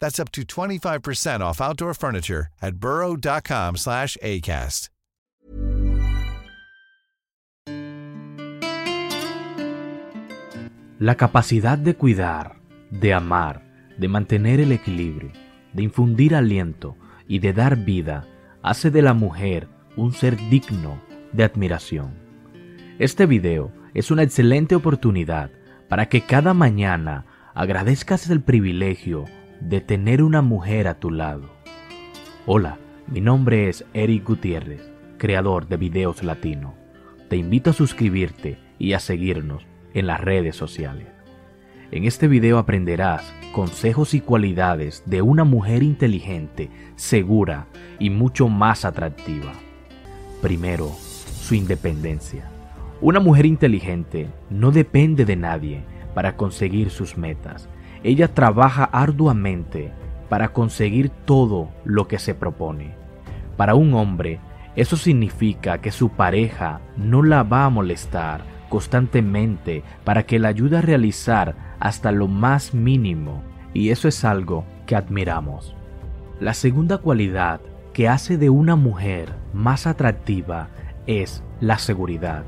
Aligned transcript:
That's 0.00 0.18
up 0.18 0.30
to 0.32 0.42
25% 0.42 1.40
off 1.40 1.60
outdoor 1.60 1.94
furniture 1.94 2.48
at 2.60 2.76
burrow.com 2.76 3.76
slash 3.76 4.16
ACAST. 4.22 4.88
La 10.98 11.14
capacidad 11.14 11.78
de 11.78 11.94
cuidar, 11.94 12.56
de 12.90 13.14
amar, 13.14 13.62
de 13.96 14.08
mantener 14.08 14.60
el 14.60 14.72
equilibrio, 14.72 15.32
de 15.72 15.82
infundir 15.82 16.34
aliento 16.34 16.96
y 17.26 17.38
de 17.38 17.54
dar 17.54 17.76
vida 17.76 18.26
hace 18.62 18.90
de 18.90 19.00
la 19.00 19.14
mujer 19.14 19.66
un 19.96 20.12
ser 20.12 20.36
digno 20.50 21.00
de 21.32 21.44
admiración. 21.44 22.14
Este 22.98 23.24
video 23.24 23.72
es 23.94 24.10
una 24.10 24.22
excelente 24.22 24.74
oportunidad 24.74 25.50
para 25.88 26.10
que 26.10 26.20
cada 26.20 26.52
mañana 26.52 27.24
agradezcas 27.54 28.28
el 28.28 28.42
privilegio 28.42 29.24
de 29.60 29.80
tener 29.80 30.22
una 30.22 30.42
mujer 30.42 30.88
a 30.88 30.98
tu 30.98 31.10
lado. 31.10 31.50
Hola, 32.46 32.78
mi 33.06 33.20
nombre 33.20 33.68
es 33.68 33.84
Eric 33.92 34.26
Gutiérrez, 34.26 34.90
creador 35.18 35.68
de 35.68 35.76
Videos 35.76 36.22
Latino. 36.22 36.74
Te 37.28 37.36
invito 37.36 37.70
a 37.70 37.74
suscribirte 37.74 38.58
y 38.78 38.94
a 38.94 39.00
seguirnos 39.00 39.66
en 39.92 40.06
las 40.06 40.20
redes 40.20 40.56
sociales. 40.56 41.08
En 41.90 42.04
este 42.04 42.26
video 42.28 42.58
aprenderás 42.58 43.34
consejos 43.52 44.14
y 44.14 44.20
cualidades 44.20 45.02
de 45.06 45.22
una 45.22 45.44
mujer 45.44 45.82
inteligente, 45.82 46.70
segura 46.96 47.66
y 47.98 48.10
mucho 48.10 48.48
más 48.48 48.84
atractiva. 48.84 49.52
Primero, 50.40 50.88
su 50.88 51.54
independencia. 51.54 52.48
Una 53.00 53.20
mujer 53.20 53.44
inteligente 53.44 54.28
no 54.48 54.70
depende 54.70 55.24
de 55.24 55.36
nadie 55.36 55.82
para 56.14 56.36
conseguir 56.36 56.90
sus 56.90 57.18
metas. 57.18 57.68
Ella 58.02 58.28
trabaja 58.28 58.84
arduamente 58.84 59.92
para 60.28 60.52
conseguir 60.52 61.10
todo 61.10 61.68
lo 61.84 62.08
que 62.08 62.18
se 62.18 62.34
propone. 62.34 62.94
Para 63.56 63.74
un 63.74 63.94
hombre, 63.94 64.40
eso 64.76 64.96
significa 64.96 65.78
que 65.78 65.90
su 65.90 66.10
pareja 66.10 66.80
no 66.96 67.22
la 67.22 67.42
va 67.42 67.64
a 67.64 67.70
molestar 67.70 68.42
constantemente 68.68 69.82
para 70.04 70.22
que 70.24 70.38
la 70.38 70.48
ayude 70.48 70.78
a 70.78 70.82
realizar 70.82 71.54
hasta 71.80 72.12
lo 72.12 72.28
más 72.28 72.72
mínimo, 72.72 73.42
y 73.74 73.90
eso 73.90 74.08
es 74.08 74.24
algo 74.24 74.64
que 74.86 74.96
admiramos. 74.96 75.74
La 76.38 76.54
segunda 76.54 76.98
cualidad 76.98 77.60
que 77.92 78.08
hace 78.08 78.38
de 78.38 78.48
una 78.48 78.76
mujer 78.76 79.34
más 79.52 79.86
atractiva 79.86 80.68
es 81.06 81.42
la 81.60 81.78
seguridad. 81.78 82.44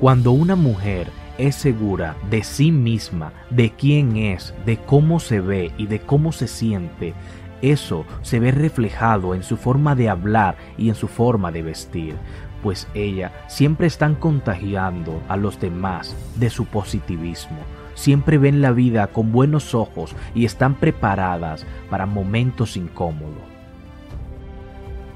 Cuando 0.00 0.32
una 0.32 0.56
mujer 0.56 1.08
es 1.38 1.54
segura 1.54 2.16
de 2.30 2.42
sí 2.44 2.70
misma, 2.70 3.32
de 3.50 3.70
quién 3.70 4.16
es, 4.16 4.54
de 4.64 4.76
cómo 4.78 5.20
se 5.20 5.40
ve 5.40 5.72
y 5.78 5.86
de 5.86 6.00
cómo 6.00 6.32
se 6.32 6.48
siente, 6.48 7.14
eso 7.62 8.04
se 8.20 8.40
ve 8.40 8.50
reflejado 8.50 9.34
en 9.34 9.42
su 9.42 9.56
forma 9.56 9.94
de 9.94 10.10
hablar 10.10 10.56
y 10.76 10.90
en 10.90 10.94
su 10.94 11.08
forma 11.08 11.50
de 11.50 11.62
vestir, 11.62 12.14
pues 12.62 12.88
ella 12.94 13.32
siempre 13.48 13.86
están 13.86 14.14
contagiando 14.14 15.22
a 15.28 15.36
los 15.36 15.58
demás 15.58 16.14
de 16.36 16.50
su 16.50 16.66
positivismo. 16.66 17.58
Siempre 17.94 18.38
ven 18.38 18.60
la 18.60 18.72
vida 18.72 19.06
con 19.06 19.32
buenos 19.32 19.74
ojos 19.74 20.14
y 20.34 20.44
están 20.44 20.74
preparadas 20.74 21.64
para 21.88 22.06
momentos 22.06 22.76
incómodos. 22.76 23.42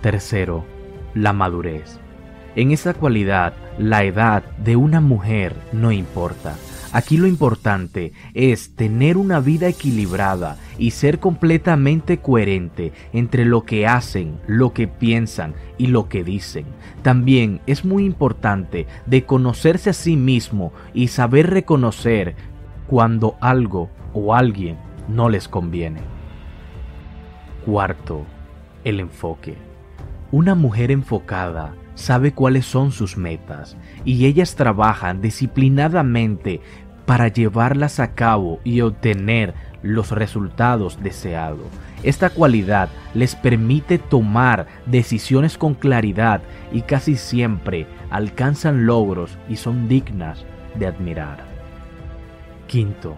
Tercero, 0.01 0.65
la 1.13 1.33
madurez. 1.33 1.99
En 2.59 2.73
esa 2.73 2.93
cualidad, 2.93 3.53
la 3.79 4.03
edad 4.03 4.43
de 4.57 4.75
una 4.75 5.01
mujer 5.01 5.55
no 5.73 5.93
importa. 5.93 6.57
Aquí 6.93 7.17
lo 7.17 7.29
importante 7.29 8.13
es 8.35 8.75
tener 8.75 9.17
una 9.17 9.39
vida 9.39 9.69
equilibrada 9.69 10.57
y 10.77 10.91
ser 10.91 11.21
completamente 11.21 12.19
coherente 12.19 12.93
entre 13.13 13.45
lo 13.45 13.63
que 13.63 13.87
hacen, 13.87 14.41
lo 14.49 14.73
que 14.73 14.89
piensan 14.89 15.55
y 15.77 15.87
lo 15.87 16.09
que 16.09 16.25
dicen. 16.25 16.65
También 17.03 17.61
es 17.69 17.85
muy 17.85 18.05
importante 18.05 18.89
de 19.07 19.25
conocerse 19.25 19.91
a 19.91 19.93
sí 19.93 20.17
mismo 20.17 20.73
y 20.93 21.07
saber 21.07 21.51
reconocer 21.51 22.35
cuando 22.89 23.37
algo 23.41 23.89
o 24.13 24.35
alguien 24.35 24.79
no 25.07 25.29
les 25.29 25.47
conviene. 25.47 26.01
Cuarto, 27.65 28.27
el 28.83 28.99
enfoque. 28.99 29.55
Una 30.33 30.57
mujer 30.57 30.91
enfocada 30.91 31.73
sabe 31.99 32.33
cuáles 32.33 32.65
son 32.65 32.93
sus 32.93 33.17
metas 33.17 33.77
y 34.05 34.27
ellas 34.27 34.55
trabajan 34.55 35.21
disciplinadamente 35.21 36.61
para 37.07 37.27
llevarlas 37.27 37.99
a 37.99 38.15
cabo 38.15 38.61
y 38.63 38.83
obtener 38.83 39.53
los 39.83 40.13
resultados 40.13 41.03
deseados. 41.03 41.67
Esta 42.05 42.31
cualidad 42.31 42.89
les 43.15 43.35
permite 43.35 43.99
tomar 43.99 44.69
decisiones 44.87 45.59
con 45.59 45.75
claridad 45.75 46.41
y 46.71 46.83
casi 46.83 47.17
siempre 47.17 47.89
alcanzan 48.11 48.87
logros 48.87 49.37
y 49.49 49.57
son 49.57 49.89
dignas 49.89 50.45
de 50.79 50.87
admirar. 50.87 51.39
Quinto, 52.69 53.17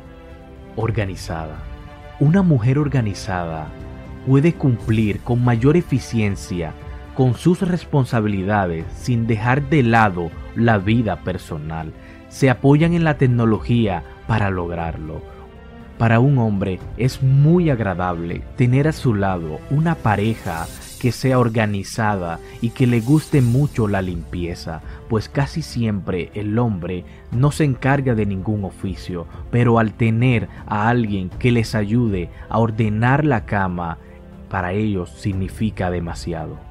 organizada. 0.77 1.59
Una 2.19 2.41
mujer 2.43 2.79
organizada 2.79 3.69
puede 4.27 4.55
cumplir 4.55 5.21
con 5.21 5.45
mayor 5.45 5.77
eficiencia 5.77 6.73
con 7.15 7.35
sus 7.35 7.61
responsabilidades 7.61 8.85
sin 8.95 9.27
dejar 9.27 9.69
de 9.69 9.83
lado 9.83 10.31
la 10.55 10.79
vida 10.79 11.17
personal. 11.23 11.93
Se 12.29 12.51
apoyan 12.51 12.95
en 12.95 13.05
la 13.05 13.19
tecnología 13.19 14.05
para 14.27 14.51
lograrlo. 14.51 15.23
Para 15.99 16.19
un 16.19 16.39
hombre 16.39 16.81
es 16.97 17.23
muy 17.23 17.69
agradable 17.69 18.43
tener 18.57 18.89
a 18.89 18.93
su 18.93 19.15
lado 19.15 19.61
una 19.71 19.95
pareja 19.95 20.67
que 21.01 21.13
sea 21.13 21.39
organizada 21.39 22.39
y 22.61 22.71
que 22.71 22.87
le 22.87 23.01
guste 23.01 23.41
mucho 23.41 23.89
la 23.89 24.01
limpieza, 24.01 24.83
pues 25.09 25.29
casi 25.29 25.63
siempre 25.63 26.31
el 26.35 26.59
hombre 26.59 27.05
no 27.33 27.53
se 27.53 27.65
encarga 27.65 28.15
de 28.15 28.27
ningún 28.27 28.65
oficio, 28.65 29.27
pero 29.51 29.79
al 29.79 29.95
tener 29.95 30.49
a 30.67 30.89
alguien 30.89 31.31
que 31.31 31.53
les 31.53 31.75
ayude 31.75 32.31
a 32.49 32.59
ordenar 32.59 33.25
la 33.25 33.47
cama, 33.47 33.99
para 34.49 34.73
ellos 34.73 35.11
significa 35.11 35.91
demasiado. 35.91 36.70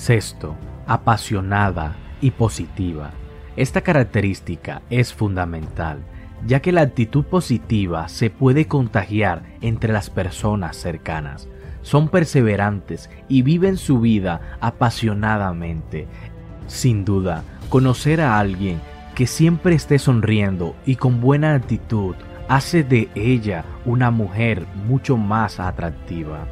Sexto, 0.00 0.56
apasionada 0.86 1.94
y 2.22 2.30
positiva. 2.30 3.10
Esta 3.54 3.82
característica 3.82 4.80
es 4.88 5.12
fundamental, 5.12 5.98
ya 6.46 6.60
que 6.60 6.72
la 6.72 6.80
actitud 6.80 7.22
positiva 7.22 8.08
se 8.08 8.30
puede 8.30 8.66
contagiar 8.66 9.42
entre 9.60 9.92
las 9.92 10.08
personas 10.08 10.78
cercanas. 10.78 11.48
son 11.82 12.08
perseverantes 12.08 13.10
y 13.28 13.42
viven 13.42 13.76
su 13.76 14.00
vida 14.00 14.40
apasionadamente. 14.60 16.06
Sin 16.66 17.04
duda, 17.04 17.44
conocer 17.68 18.22
a 18.22 18.38
alguien 18.38 18.80
que 19.14 19.26
siempre 19.26 19.74
esté 19.74 19.98
sonriendo 19.98 20.76
y 20.86 20.96
con 20.96 21.20
buena 21.20 21.54
actitud 21.54 22.16
hace 22.48 22.84
de 22.84 23.10
ella 23.14 23.64
una 23.84 24.10
mujer 24.10 24.66
mucho 24.86 25.18
más 25.18 25.60
atractiva. 25.60 26.46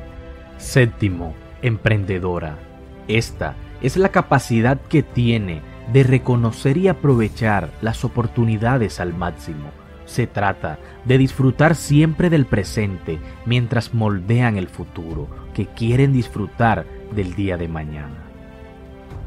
Séptimo, 0.59 1.35
emprendedora. 1.63 2.68
Esta 3.09 3.55
es 3.81 3.97
la 3.97 4.11
capacidad 4.11 4.79
que 4.81 5.03
tiene 5.03 5.63
de 5.93 6.03
reconocer 6.03 6.77
y 6.77 6.89
aprovechar 6.89 7.71
las 7.81 8.05
oportunidades 8.05 9.01
al 9.01 9.15
máximo. 9.15 9.71
Se 10.05 10.27
trata 10.27 10.79
de 11.05 11.19
disfrutar 11.19 11.75
siempre 11.75 12.31
del 12.31 12.47
presente 12.47 13.19
mientras 13.47 13.95
moldean 13.95 14.57
el 14.57 14.69
futuro 14.69 15.29
que 15.55 15.67
quieren 15.67 16.13
disfrutar 16.13 16.87
del 17.15 17.35
día 17.35 17.57
de 17.57 17.69
mañana. 17.69 18.25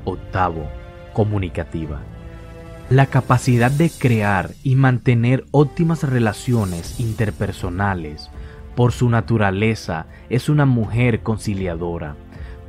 Octavo, 0.06 0.68
comunicativa. 1.14 2.02
La 2.90 3.06
capacidad 3.06 3.72
de 3.72 3.90
crear 3.90 4.52
y 4.64 4.76
mantener 4.76 5.46
óptimas 5.52 6.04
relaciones 6.04 7.00
interpersonales. 7.00 8.30
Por 8.76 8.92
su 8.92 9.10
naturaleza 9.10 10.08
es 10.30 10.50
una 10.50 10.66
mujer 10.66 11.22
conciliadora 11.22 12.16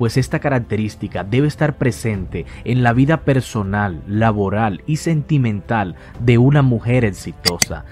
pues 0.03 0.17
esta 0.17 0.41
característica 0.41 1.23
debe 1.23 1.47
estar 1.47 1.79
presente 1.79 2.45
en 2.65 2.83
la 2.83 2.93
vida 2.93 3.19
personal, 3.19 4.03
laboral 4.09 4.83
y 4.85 4.97
sentimental 4.97 5.95
de 6.19 6.39
una 6.39 6.61
mujer 6.61 7.05
exitosa. 7.05 7.85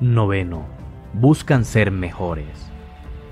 Noveno, 0.00 0.66
buscan 1.14 1.64
ser 1.64 1.90
mejores, 1.90 2.70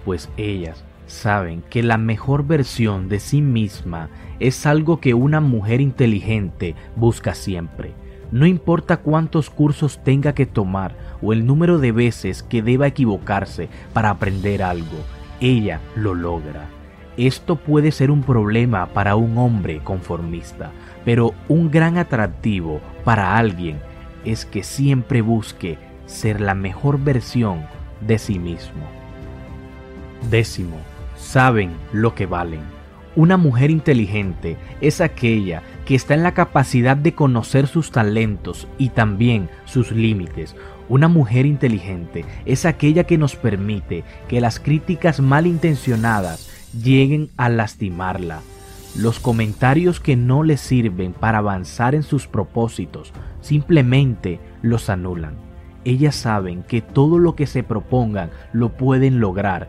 pues 0.04 0.28
ellas 0.36 0.84
saben 1.06 1.62
que 1.70 1.84
la 1.84 1.98
mejor 1.98 2.44
versión 2.44 3.08
de 3.08 3.20
sí 3.20 3.42
misma 3.42 4.08
es 4.40 4.66
algo 4.66 4.98
que 4.98 5.14
una 5.14 5.40
mujer 5.40 5.80
inteligente 5.80 6.74
busca 6.96 7.32
siempre. 7.32 7.92
No 8.32 8.44
importa 8.44 8.96
cuántos 8.96 9.50
cursos 9.50 10.02
tenga 10.02 10.34
que 10.34 10.46
tomar 10.46 10.96
o 11.22 11.32
el 11.32 11.46
número 11.46 11.78
de 11.78 11.92
veces 11.92 12.42
que 12.42 12.60
deba 12.60 12.88
equivocarse 12.88 13.68
para 13.92 14.10
aprender 14.10 14.64
algo, 14.64 14.98
ella 15.40 15.80
lo 15.94 16.14
logra. 16.14 16.79
Esto 17.20 17.56
puede 17.56 17.92
ser 17.92 18.10
un 18.10 18.22
problema 18.22 18.86
para 18.94 19.14
un 19.14 19.36
hombre 19.36 19.80
conformista, 19.84 20.70
pero 21.04 21.34
un 21.48 21.70
gran 21.70 21.98
atractivo 21.98 22.80
para 23.04 23.36
alguien 23.36 23.78
es 24.24 24.46
que 24.46 24.62
siempre 24.62 25.20
busque 25.20 25.76
ser 26.06 26.40
la 26.40 26.54
mejor 26.54 26.98
versión 26.98 27.66
de 28.00 28.18
sí 28.18 28.38
mismo. 28.38 28.88
Décimo, 30.30 30.78
saben 31.14 31.72
lo 31.92 32.14
que 32.14 32.24
valen. 32.24 32.62
Una 33.14 33.36
mujer 33.36 33.70
inteligente 33.70 34.56
es 34.80 35.02
aquella 35.02 35.62
que 35.84 35.96
está 35.96 36.14
en 36.14 36.22
la 36.22 36.32
capacidad 36.32 36.96
de 36.96 37.14
conocer 37.14 37.66
sus 37.66 37.90
talentos 37.90 38.66
y 38.78 38.88
también 38.88 39.50
sus 39.66 39.92
límites. 39.92 40.56
Una 40.88 41.08
mujer 41.08 41.44
inteligente 41.44 42.24
es 42.46 42.64
aquella 42.64 43.04
que 43.04 43.18
nos 43.18 43.36
permite 43.36 44.04
que 44.26 44.40
las 44.40 44.58
críticas 44.58 45.20
malintencionadas 45.20 46.50
lleguen 46.72 47.30
a 47.36 47.48
lastimarla. 47.48 48.40
Los 48.96 49.20
comentarios 49.20 50.00
que 50.00 50.16
no 50.16 50.42
le 50.42 50.56
sirven 50.56 51.12
para 51.12 51.38
avanzar 51.38 51.94
en 51.94 52.02
sus 52.02 52.26
propósitos 52.26 53.12
simplemente 53.40 54.40
los 54.62 54.90
anulan. 54.90 55.34
Ellas 55.84 56.14
saben 56.14 56.62
que 56.64 56.82
todo 56.82 57.18
lo 57.18 57.36
que 57.36 57.46
se 57.46 57.62
propongan 57.62 58.30
lo 58.52 58.70
pueden 58.70 59.20
lograr. 59.20 59.68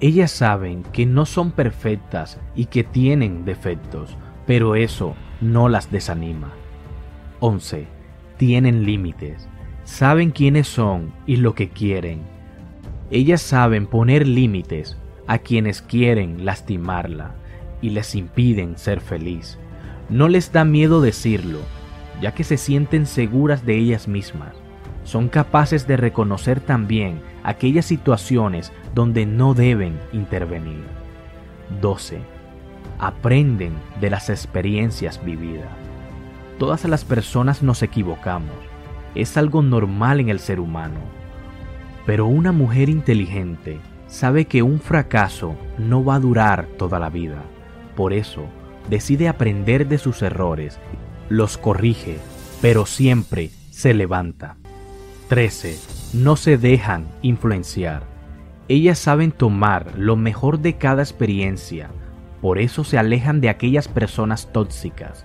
Ellas 0.00 0.30
saben 0.30 0.82
que 0.92 1.06
no 1.06 1.26
son 1.26 1.50
perfectas 1.50 2.38
y 2.54 2.66
que 2.66 2.84
tienen 2.84 3.44
defectos, 3.44 4.16
pero 4.46 4.76
eso 4.76 5.14
no 5.40 5.68
las 5.68 5.90
desanima. 5.90 6.52
11. 7.40 7.86
Tienen 8.36 8.84
límites. 8.84 9.48
Saben 9.84 10.30
quiénes 10.30 10.68
son 10.68 11.12
y 11.26 11.36
lo 11.36 11.54
que 11.54 11.70
quieren. 11.70 12.20
Ellas 13.10 13.42
saben 13.42 13.86
poner 13.86 14.26
límites 14.26 14.99
a 15.30 15.38
quienes 15.38 15.80
quieren 15.80 16.44
lastimarla 16.44 17.36
y 17.80 17.90
les 17.90 18.16
impiden 18.16 18.76
ser 18.76 19.00
feliz. 19.00 19.60
No 20.08 20.26
les 20.26 20.50
da 20.50 20.64
miedo 20.64 21.00
decirlo, 21.00 21.60
ya 22.20 22.34
que 22.34 22.42
se 22.42 22.56
sienten 22.56 23.06
seguras 23.06 23.64
de 23.64 23.76
ellas 23.76 24.08
mismas. 24.08 24.56
Son 25.04 25.28
capaces 25.28 25.86
de 25.86 25.96
reconocer 25.96 26.58
también 26.58 27.20
aquellas 27.44 27.86
situaciones 27.86 28.72
donde 28.92 29.24
no 29.24 29.54
deben 29.54 30.00
intervenir. 30.12 30.82
12. 31.80 32.18
Aprenden 32.98 33.74
de 34.00 34.10
las 34.10 34.30
experiencias 34.30 35.24
vividas. 35.24 35.70
Todas 36.58 36.84
las 36.86 37.04
personas 37.04 37.62
nos 37.62 37.84
equivocamos. 37.84 38.56
Es 39.14 39.36
algo 39.36 39.62
normal 39.62 40.18
en 40.18 40.28
el 40.28 40.40
ser 40.40 40.58
humano. 40.58 40.98
Pero 42.04 42.26
una 42.26 42.50
mujer 42.50 42.88
inteligente 42.88 43.78
sabe 44.10 44.46
que 44.46 44.62
un 44.62 44.80
fracaso 44.80 45.54
no 45.78 46.04
va 46.04 46.16
a 46.16 46.20
durar 46.20 46.66
toda 46.76 46.98
la 46.98 47.08
vida. 47.10 47.42
Por 47.94 48.12
eso, 48.12 48.44
decide 48.90 49.28
aprender 49.28 49.86
de 49.86 49.98
sus 49.98 50.20
errores, 50.22 50.80
los 51.28 51.56
corrige, 51.56 52.18
pero 52.60 52.86
siempre 52.86 53.50
se 53.70 53.94
levanta. 53.94 54.56
13. 55.28 55.78
No 56.18 56.34
se 56.34 56.58
dejan 56.58 57.06
influenciar. 57.22 58.02
Ellas 58.66 58.98
saben 58.98 59.30
tomar 59.30 59.96
lo 59.96 60.16
mejor 60.16 60.58
de 60.58 60.76
cada 60.76 61.02
experiencia, 61.02 61.90
por 62.40 62.58
eso 62.58 62.82
se 62.82 62.98
alejan 62.98 63.40
de 63.40 63.48
aquellas 63.48 63.86
personas 63.86 64.52
tóxicas. 64.52 65.24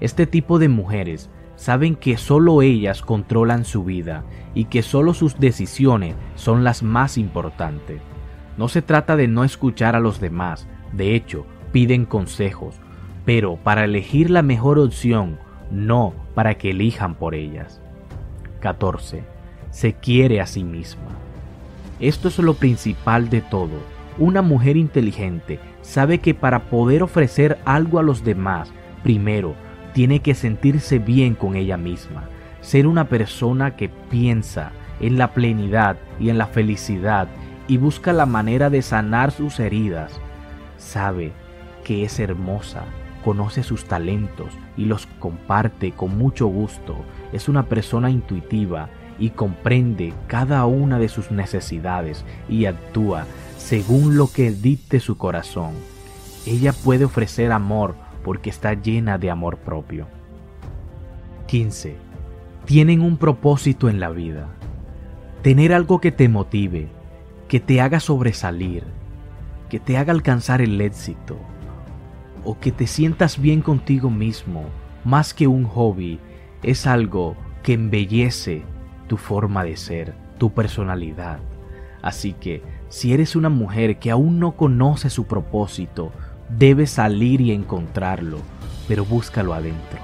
Este 0.00 0.26
tipo 0.26 0.58
de 0.58 0.68
mujeres 0.68 1.28
saben 1.56 1.96
que 1.96 2.16
solo 2.16 2.62
ellas 2.62 3.02
controlan 3.02 3.64
su 3.66 3.84
vida 3.84 4.24
y 4.54 4.64
que 4.64 4.82
solo 4.82 5.12
sus 5.12 5.38
decisiones 5.38 6.14
son 6.34 6.64
las 6.64 6.82
más 6.82 7.18
importantes. 7.18 8.00
No 8.56 8.68
se 8.68 8.82
trata 8.82 9.16
de 9.16 9.28
no 9.28 9.44
escuchar 9.44 9.96
a 9.96 10.00
los 10.00 10.20
demás, 10.20 10.68
de 10.92 11.14
hecho, 11.14 11.46
piden 11.72 12.04
consejos, 12.04 12.76
pero 13.24 13.56
para 13.56 13.84
elegir 13.84 14.30
la 14.30 14.42
mejor 14.42 14.78
opción, 14.78 15.38
no 15.70 16.12
para 16.34 16.56
que 16.56 16.70
elijan 16.70 17.14
por 17.14 17.34
ellas. 17.34 17.80
14. 18.60 19.24
Se 19.70 19.94
quiere 19.94 20.40
a 20.40 20.46
sí 20.46 20.64
misma. 20.64 21.08
Esto 21.98 22.28
es 22.28 22.38
lo 22.38 22.54
principal 22.54 23.30
de 23.30 23.40
todo. 23.40 23.80
Una 24.18 24.42
mujer 24.42 24.76
inteligente 24.76 25.58
sabe 25.80 26.18
que 26.18 26.34
para 26.34 26.64
poder 26.64 27.02
ofrecer 27.02 27.58
algo 27.64 27.98
a 27.98 28.02
los 28.02 28.24
demás, 28.24 28.70
primero 29.02 29.54
tiene 29.94 30.20
que 30.20 30.34
sentirse 30.34 30.98
bien 30.98 31.34
con 31.34 31.56
ella 31.56 31.76
misma, 31.76 32.24
ser 32.60 32.86
una 32.86 33.04
persona 33.08 33.76
que 33.76 33.88
piensa 33.88 34.72
en 35.00 35.18
la 35.18 35.32
plenidad 35.32 35.96
y 36.20 36.30
en 36.30 36.38
la 36.38 36.46
felicidad 36.46 37.28
y 37.68 37.76
busca 37.76 38.12
la 38.12 38.26
manera 38.26 38.70
de 38.70 38.82
sanar 38.82 39.30
sus 39.30 39.60
heridas. 39.60 40.12
Sabe 40.78 41.32
que 41.84 42.04
es 42.04 42.18
hermosa, 42.20 42.84
conoce 43.24 43.62
sus 43.62 43.84
talentos 43.84 44.52
y 44.76 44.84
los 44.84 45.06
comparte 45.18 45.92
con 45.92 46.16
mucho 46.18 46.46
gusto. 46.46 46.96
Es 47.32 47.48
una 47.48 47.64
persona 47.64 48.10
intuitiva 48.10 48.88
y 49.18 49.30
comprende 49.30 50.12
cada 50.26 50.66
una 50.66 50.98
de 50.98 51.08
sus 51.08 51.30
necesidades 51.30 52.24
y 52.48 52.66
actúa 52.66 53.26
según 53.56 54.16
lo 54.16 54.26
que 54.30 54.50
dicte 54.50 55.00
su 55.00 55.16
corazón. 55.16 55.72
Ella 56.46 56.72
puede 56.72 57.04
ofrecer 57.04 57.52
amor 57.52 57.94
porque 58.24 58.50
está 58.50 58.74
llena 58.74 59.18
de 59.18 59.30
amor 59.30 59.58
propio. 59.58 60.06
15. 61.46 61.96
Tienen 62.64 63.00
un 63.00 63.16
propósito 63.16 63.88
en 63.88 64.00
la 64.00 64.10
vida. 64.10 64.48
Tener 65.42 65.72
algo 65.72 66.00
que 66.00 66.12
te 66.12 66.28
motive, 66.28 66.88
que 67.52 67.60
te 67.60 67.82
haga 67.82 68.00
sobresalir, 68.00 68.82
que 69.68 69.78
te 69.78 69.98
haga 69.98 70.14
alcanzar 70.14 70.62
el 70.62 70.80
éxito, 70.80 71.36
o 72.44 72.58
que 72.58 72.72
te 72.72 72.86
sientas 72.86 73.38
bien 73.38 73.60
contigo 73.60 74.08
mismo, 74.08 74.64
más 75.04 75.34
que 75.34 75.46
un 75.48 75.64
hobby, 75.64 76.18
es 76.62 76.86
algo 76.86 77.36
que 77.62 77.74
embellece 77.74 78.62
tu 79.06 79.18
forma 79.18 79.64
de 79.64 79.76
ser, 79.76 80.14
tu 80.38 80.54
personalidad. 80.54 81.40
Así 82.00 82.32
que, 82.32 82.62
si 82.88 83.12
eres 83.12 83.36
una 83.36 83.50
mujer 83.50 83.98
que 83.98 84.10
aún 84.10 84.40
no 84.40 84.52
conoce 84.52 85.10
su 85.10 85.26
propósito, 85.26 86.10
debes 86.48 86.92
salir 86.92 87.42
y 87.42 87.52
encontrarlo, 87.52 88.38
pero 88.88 89.04
búscalo 89.04 89.52
adentro. 89.52 89.98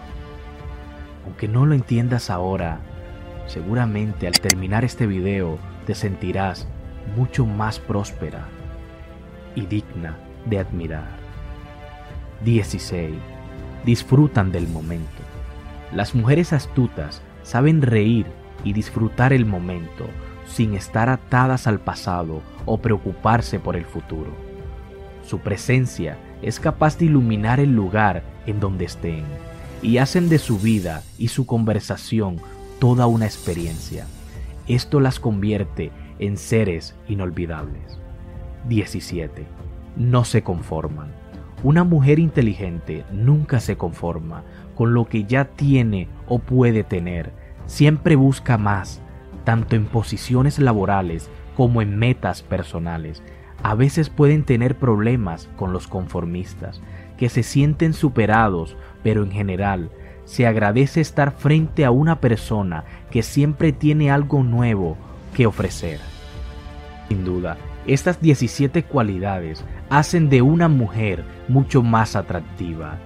Aunque 1.24 1.48
no 1.48 1.64
lo 1.64 1.74
entiendas 1.74 2.28
ahora, 2.28 2.80
seguramente 3.46 4.26
al 4.26 4.34
terminar 4.34 4.84
este 4.84 5.06
video 5.06 5.56
te 5.86 5.94
sentirás 5.94 6.68
mucho 7.16 7.46
más 7.46 7.78
próspera 7.78 8.46
y 9.54 9.66
digna 9.66 10.16
de 10.46 10.58
admirar. 10.58 11.08
16. 12.44 13.14
Disfrutan 13.84 14.52
del 14.52 14.68
momento. 14.68 15.22
Las 15.92 16.14
mujeres 16.14 16.52
astutas 16.52 17.22
saben 17.42 17.82
reír 17.82 18.26
y 18.64 18.72
disfrutar 18.72 19.32
el 19.32 19.46
momento 19.46 20.06
sin 20.46 20.74
estar 20.74 21.08
atadas 21.08 21.66
al 21.66 21.80
pasado 21.80 22.42
o 22.66 22.78
preocuparse 22.78 23.58
por 23.58 23.76
el 23.76 23.84
futuro. 23.84 24.30
Su 25.26 25.40
presencia 25.40 26.18
es 26.42 26.60
capaz 26.60 26.98
de 26.98 27.06
iluminar 27.06 27.60
el 27.60 27.74
lugar 27.74 28.22
en 28.46 28.60
donde 28.60 28.84
estén 28.84 29.24
y 29.82 29.98
hacen 29.98 30.28
de 30.28 30.38
su 30.38 30.58
vida 30.58 31.02
y 31.18 31.28
su 31.28 31.46
conversación 31.46 32.40
toda 32.78 33.06
una 33.06 33.26
experiencia. 33.26 34.06
Esto 34.66 35.00
las 35.00 35.20
convierte 35.20 35.90
en 36.18 36.36
seres 36.36 36.96
inolvidables. 37.08 37.98
17. 38.68 39.46
No 39.96 40.24
se 40.24 40.42
conforman. 40.42 41.12
Una 41.64 41.82
mujer 41.82 42.18
inteligente 42.18 43.04
nunca 43.10 43.58
se 43.60 43.76
conforma 43.76 44.44
con 44.76 44.94
lo 44.94 45.06
que 45.06 45.24
ya 45.24 45.44
tiene 45.46 46.08
o 46.28 46.38
puede 46.38 46.84
tener. 46.84 47.32
Siempre 47.66 48.14
busca 48.14 48.58
más, 48.58 49.02
tanto 49.44 49.74
en 49.74 49.86
posiciones 49.86 50.58
laborales 50.58 51.30
como 51.56 51.82
en 51.82 51.96
metas 51.96 52.42
personales. 52.42 53.22
A 53.64 53.74
veces 53.74 54.08
pueden 54.08 54.44
tener 54.44 54.76
problemas 54.76 55.48
con 55.56 55.72
los 55.72 55.88
conformistas, 55.88 56.80
que 57.16 57.28
se 57.28 57.42
sienten 57.42 57.92
superados, 57.92 58.76
pero 59.02 59.24
en 59.24 59.32
general 59.32 59.90
se 60.24 60.46
agradece 60.46 61.00
estar 61.00 61.32
frente 61.32 61.84
a 61.84 61.90
una 61.90 62.20
persona 62.20 62.84
que 63.10 63.22
siempre 63.22 63.72
tiene 63.72 64.10
algo 64.12 64.44
nuevo 64.44 64.96
que 65.34 65.46
ofrecer. 65.46 66.00
Sin 67.08 67.24
duda, 67.24 67.56
estas 67.86 68.20
17 68.20 68.82
cualidades 68.84 69.64
hacen 69.88 70.28
de 70.28 70.42
una 70.42 70.68
mujer 70.68 71.24
mucho 71.48 71.82
más 71.82 72.16
atractiva. 72.16 72.98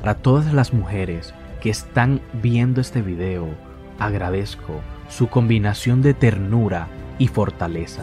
Para 0.00 0.14
todas 0.14 0.52
las 0.52 0.72
mujeres 0.72 1.32
que 1.60 1.70
están 1.70 2.20
viendo 2.34 2.80
este 2.80 3.02
video, 3.02 3.48
agradezco 3.98 4.80
su 5.08 5.28
combinación 5.28 6.02
de 6.02 6.14
ternura 6.14 6.88
y 7.18 7.28
fortaleza. 7.28 8.02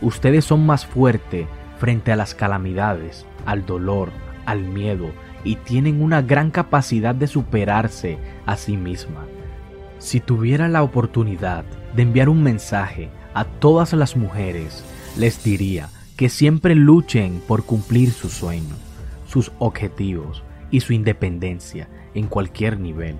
Ustedes 0.00 0.44
son 0.44 0.64
más 0.64 0.86
fuertes 0.86 1.46
frente 1.78 2.12
a 2.12 2.16
las 2.16 2.34
calamidades, 2.34 3.26
al 3.46 3.66
dolor, 3.66 4.10
al 4.46 4.60
miedo 4.60 5.10
y 5.44 5.56
tienen 5.56 6.02
una 6.02 6.22
gran 6.22 6.50
capacidad 6.50 7.14
de 7.14 7.26
superarse 7.26 8.18
a 8.46 8.56
sí 8.56 8.76
misma. 8.76 9.26
Si 9.98 10.20
tuviera 10.20 10.68
la 10.68 10.82
oportunidad 10.82 11.64
de 11.96 12.02
enviar 12.02 12.28
un 12.28 12.42
mensaje 12.42 13.10
a 13.34 13.44
todas 13.44 13.92
las 13.92 14.16
mujeres, 14.16 14.84
les 15.16 15.42
diría 15.42 15.88
que 16.16 16.28
siempre 16.28 16.74
luchen 16.74 17.42
por 17.46 17.64
cumplir 17.64 18.12
sus 18.12 18.32
sueños, 18.32 18.78
sus 19.26 19.52
objetivos 19.58 20.44
y 20.70 20.80
su 20.80 20.92
independencia 20.92 21.88
en 22.14 22.26
cualquier 22.26 22.78
nivel. 22.78 23.16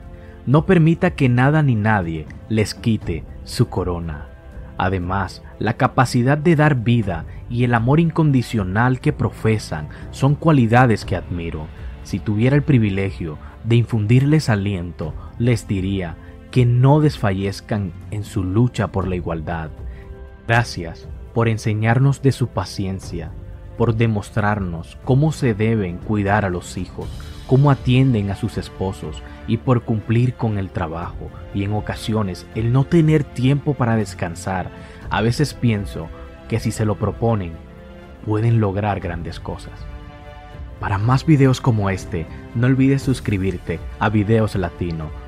No 0.46 0.66
permita 0.66 1.10
que 1.10 1.28
nada 1.28 1.62
ni 1.62 1.74
nadie 1.74 2.26
les 2.48 2.74
quite 2.74 3.24
su 3.44 3.68
corona. 3.68 4.28
Además, 4.78 5.42
la 5.58 5.76
capacidad 5.76 6.38
de 6.38 6.54
dar 6.54 6.76
vida 6.76 7.24
y 7.50 7.64
el 7.64 7.74
amor 7.74 7.98
incondicional 7.98 9.00
que 9.00 9.12
profesan 9.12 9.88
son 10.12 10.36
cualidades 10.36 11.04
que 11.04 11.16
admiro. 11.16 11.66
Si 12.04 12.20
tuviera 12.20 12.54
el 12.54 12.62
privilegio 12.62 13.36
de 13.64 13.76
infundirles 13.76 14.48
aliento, 14.48 15.12
les 15.38 15.66
diría 15.66 16.16
que 16.58 16.66
no 16.66 16.98
desfallezcan 16.98 17.92
en 18.10 18.24
su 18.24 18.42
lucha 18.42 18.88
por 18.88 19.06
la 19.06 19.14
igualdad. 19.14 19.70
Gracias 20.48 21.06
por 21.32 21.46
enseñarnos 21.46 22.20
de 22.20 22.32
su 22.32 22.48
paciencia, 22.48 23.30
por 23.76 23.94
demostrarnos 23.94 24.98
cómo 25.04 25.30
se 25.30 25.54
deben 25.54 25.98
cuidar 25.98 26.44
a 26.44 26.50
los 26.50 26.76
hijos, 26.76 27.06
cómo 27.46 27.70
atienden 27.70 28.32
a 28.32 28.34
sus 28.34 28.58
esposos 28.58 29.22
y 29.46 29.58
por 29.58 29.82
cumplir 29.82 30.34
con 30.34 30.58
el 30.58 30.70
trabajo 30.70 31.30
y 31.54 31.62
en 31.62 31.74
ocasiones 31.74 32.44
el 32.56 32.72
no 32.72 32.82
tener 32.82 33.22
tiempo 33.22 33.74
para 33.74 33.94
descansar. 33.94 34.68
A 35.10 35.22
veces 35.22 35.54
pienso 35.54 36.08
que 36.48 36.58
si 36.58 36.72
se 36.72 36.84
lo 36.84 36.96
proponen, 36.96 37.52
pueden 38.26 38.58
lograr 38.58 38.98
grandes 38.98 39.38
cosas. 39.38 39.78
Para 40.80 40.98
más 40.98 41.24
videos 41.24 41.60
como 41.60 41.88
este, 41.88 42.26
no 42.56 42.66
olvides 42.66 43.02
suscribirte 43.02 43.78
a 44.00 44.08
Videos 44.08 44.56
Latino 44.56 45.27